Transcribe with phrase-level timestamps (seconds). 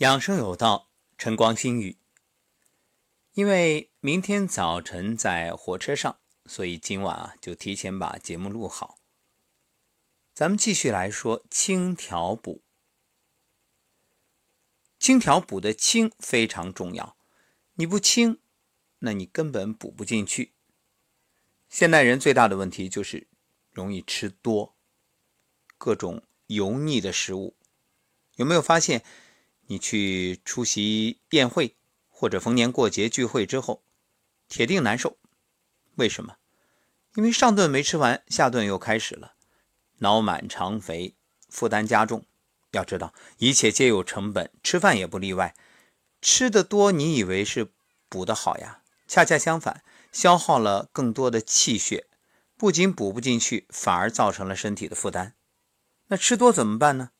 [0.00, 1.96] 养生有道，晨光心语。
[3.32, 8.98] 因为明天早晨在火车上，所以今晚啊就提前把节目录好。
[10.34, 12.62] 咱们继续来说清调补。
[14.98, 17.16] 清调补的清非常重要，
[17.76, 18.42] 你不清，
[18.98, 20.52] 那你根本补不进去。
[21.70, 23.28] 现代人最大的问题就是
[23.70, 24.76] 容易吃多，
[25.78, 27.56] 各种油腻的食物。
[28.34, 29.02] 有没有发现？
[29.66, 31.76] 你去出席宴会
[32.08, 33.82] 或者逢年过节聚会之后，
[34.48, 35.16] 铁定难受。
[35.96, 36.36] 为什么？
[37.14, 39.34] 因为上顿没吃完，下顿又开始了，
[39.98, 41.14] 脑满肠肥，
[41.48, 42.26] 负担加重。
[42.72, 45.54] 要知道，一切皆有成本，吃饭也不例外。
[46.20, 47.72] 吃的多，你以为是
[48.08, 48.82] 补的好呀？
[49.08, 52.06] 恰恰相反，消耗了更多的气血，
[52.56, 55.34] 不仅补不进去，反而造成了身体的负担。
[56.08, 57.10] 那吃多怎么办呢？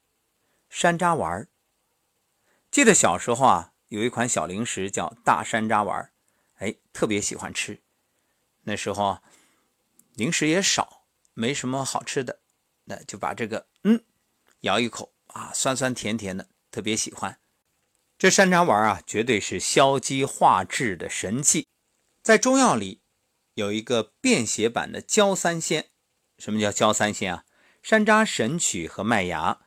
[0.69, 1.49] 山楂丸儿。
[2.77, 6.13] 记得小时候啊，有一款小零食叫大山楂丸
[6.59, 7.81] 哎，特别喜欢吃。
[8.65, 9.23] 那时候
[10.13, 12.41] 零食也少，没什么好吃的，
[12.85, 14.05] 那就把这个嗯
[14.61, 17.39] 咬一口啊，酸酸甜甜的，特别喜欢。
[18.19, 21.67] 这山楂丸啊，绝对是消积化滞的神器。
[22.21, 23.01] 在中药里
[23.55, 25.87] 有一个便携版的焦三仙。
[26.39, 27.47] 什么叫焦三仙啊？
[27.83, 29.61] 山楂、神曲和麦芽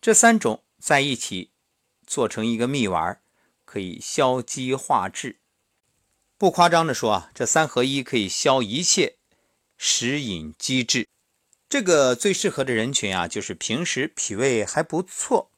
[0.00, 1.50] 这三种在一起。
[2.12, 3.22] 做成一个蜜丸，
[3.64, 5.40] 可以消积化滞。
[6.36, 9.16] 不夸张的说啊，这三合一可以消一切
[9.78, 11.08] 食饮积滞。
[11.70, 15.50] 这个最适合的人群啊，就是平时脾胃还不错，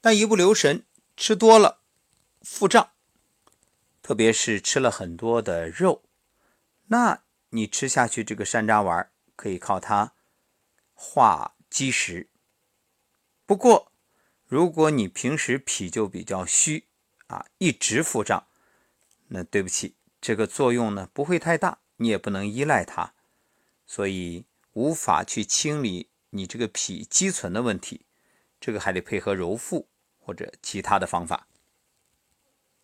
[0.00, 0.84] 但一不留神
[1.16, 1.78] 吃多了
[2.42, 2.90] 腹胀，
[4.02, 6.02] 特别是吃了很多的肉，
[6.88, 10.14] 那你吃下去这个山楂丸，可以靠它
[10.92, 12.28] 化积食。
[13.46, 13.87] 不过，
[14.48, 16.86] 如果你平时脾就比较虚
[17.26, 18.46] 啊，一直腹胀，
[19.28, 23.12] 那对不起，这个作用呢不会太大，你也不能依赖它，
[23.86, 28.06] 所以无法去清理你这个脾积存的问题，
[28.58, 29.86] 这个还得配合揉腹
[30.18, 31.46] 或者其他的方法。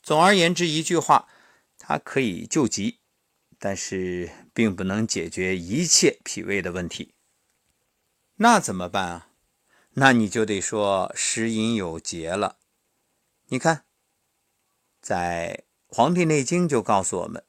[0.02, 1.26] 总而言之，一句话，
[1.78, 2.98] 它可以救急，
[3.58, 7.14] 但是并不能解决一切脾胃的问题。
[8.36, 9.28] 那怎么办啊？
[9.96, 12.56] 那你就得说食饮有节了。
[13.46, 13.84] 你看，
[15.00, 17.44] 在《黄帝内经》就告诉我们，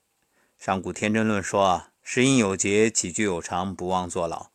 [0.64, 4.52] 《上古天真论》说啊，食饮有节，起居有常，不忘坐牢。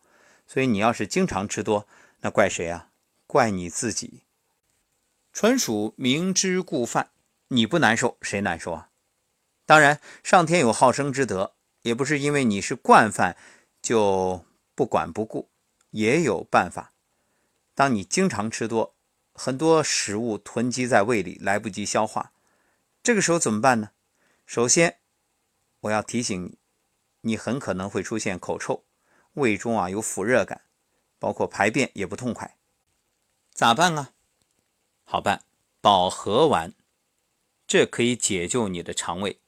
[0.47, 1.85] 所以你要是经常吃多，
[2.21, 2.91] 那怪谁啊？
[3.27, 4.23] 怪你自己，
[5.33, 7.11] 纯属明知故犯。
[7.49, 8.89] 你不难受，谁难受啊？
[9.65, 13.35] 当然，上天有好生之德，也不是因为你是惯犯
[13.81, 15.49] 就不管不顾，
[15.89, 16.93] 也有办法。
[17.73, 18.95] 当你经常吃多，
[19.33, 22.31] 很多食物囤积在胃里，来不及消化，
[23.01, 23.91] 这个时候怎么办呢？
[24.45, 24.99] 首先，
[25.81, 26.57] 我要提醒你，
[27.21, 28.83] 你很可能会出现口臭，
[29.33, 30.63] 胃中啊有腐热感，
[31.17, 32.57] 包括排便也不痛快，
[33.53, 34.11] 咋办啊？
[35.03, 35.43] 好办，
[35.79, 36.73] 保和丸，
[37.65, 39.39] 这可以解救你的肠胃。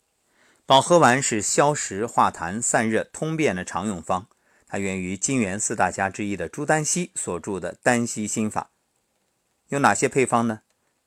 [0.66, 4.30] 保和丸是消食化痰、散热通便的常用方。
[4.74, 8.72] 它源于金元四大家之一的朱丹溪所著的《丹溪心法》，
[9.68, 10.62] 有哪些配方呢？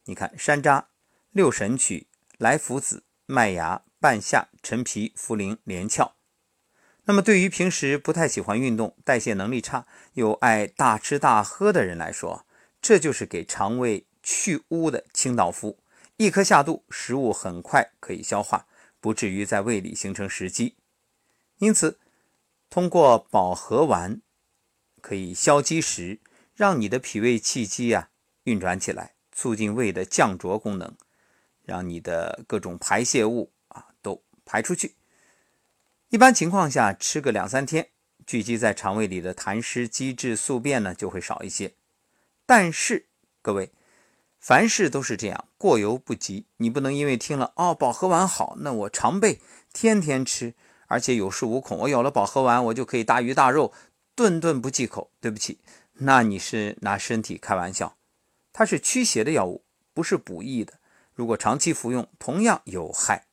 [0.04, 0.84] 你看，山楂、
[1.32, 2.06] 六神曲、
[2.38, 6.14] 莱菔子、麦芽、半夏、陈皮、茯苓、连翘。
[7.06, 12.46] 那么，对于平时不太喜欢运动、代谢能力差又爱大吃大喝的人来说，
[12.80, 15.80] 这就是给肠胃去污的清道夫。
[16.18, 18.68] 一颗下肚，食物很快可以消化，
[19.00, 20.76] 不至于在胃里形成食积。
[21.58, 21.98] 因此。
[22.76, 24.20] 通过饱和丸，
[25.00, 26.20] 可以消积食，
[26.54, 28.10] 让你的脾胃气机啊
[28.42, 30.94] 运转起来，促进胃的降浊功能，
[31.64, 34.94] 让你的各种排泄物啊都排出去。
[36.10, 37.88] 一般情况下，吃个两三天，
[38.26, 41.72] 聚集在肠胃里的痰湿积滞宿便呢就会少一些。
[42.44, 43.06] 但是
[43.40, 43.72] 各位，
[44.38, 46.44] 凡事都是这样，过犹不及。
[46.58, 49.40] 你不能因为听了哦饱和丸好，那我常备，
[49.72, 50.52] 天天吃。
[50.86, 53.72] 而且有恃无恐，我有了饱和丸，我就可以大鱼大肉，
[54.14, 55.10] 顿顿不忌口。
[55.20, 55.58] 对不起，
[55.94, 57.96] 那你是拿身体开玩笑。
[58.52, 60.74] 它是驱邪的药物，不是补益的。
[61.12, 63.26] 如果长期服用，同样有害。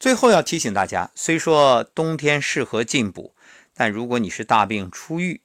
[0.00, 3.34] 最后要提醒大家，虽说冬天适合进补，
[3.72, 5.42] 但如果你是大病初愈，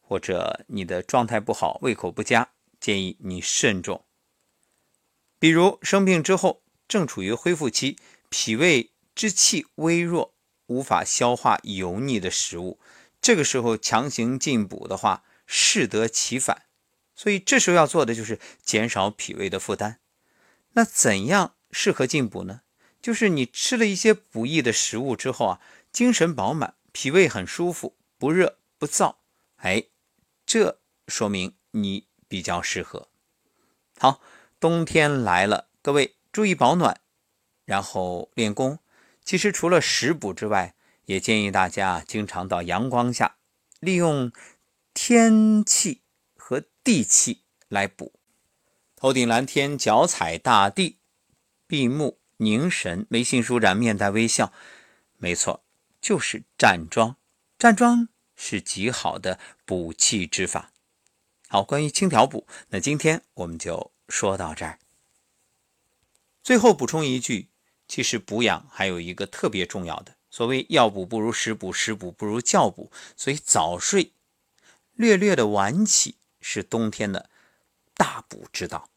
[0.00, 2.50] 或者你的状态不好、胃口不佳，
[2.80, 4.04] 建议你慎重。
[5.38, 7.98] 比如生病之后，正处于恢复期，
[8.30, 8.90] 脾胃。
[9.14, 10.34] 之气微弱，
[10.66, 12.78] 无法消化油腻的食物，
[13.20, 16.62] 这个时候强行进补的话，适得其反。
[17.14, 20.00] 所以这时候要做的就是减少脾胃的负担。
[20.72, 22.62] 那怎样适合进补呢？
[23.00, 25.60] 就是你吃了一些补益的食物之后啊，
[25.92, 29.16] 精神饱满，脾胃很舒服，不热不燥，
[29.56, 29.84] 哎，
[30.44, 33.08] 这说明你比较适合。
[33.98, 34.20] 好，
[34.58, 37.00] 冬天来了，各位注意保暖，
[37.64, 38.78] 然后练功。
[39.24, 40.74] 其实除了食补之外，
[41.06, 43.36] 也建议大家经常到阳光下，
[43.80, 44.30] 利用
[44.92, 46.02] 天气
[46.36, 48.12] 和地气来补。
[48.96, 50.98] 头顶蓝天，脚踩大地，
[51.66, 54.52] 闭目凝神，眉心舒展，面带微笑。
[55.16, 55.64] 没错，
[56.00, 57.16] 就是站桩。
[57.58, 60.72] 站桩是极好的补气之法。
[61.48, 64.78] 好，关于清调补，那今天我们就说到这儿。
[66.42, 67.48] 最后补充一句，
[67.86, 74.12] 其实补养还有一个特别重要的，所谓药补不如食补，食补不如觉补，所以早睡、
[74.94, 77.28] 略略的晚起是冬天的
[77.94, 78.88] 大补之道。